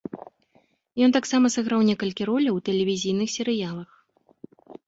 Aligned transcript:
Ён 1.07 1.13
таксама 1.17 1.51
сыграў 1.55 1.85
некалькі 1.89 2.27
роляў 2.31 2.53
у 2.57 2.65
тэлевізійных 2.71 3.29
серыялах. 3.37 3.89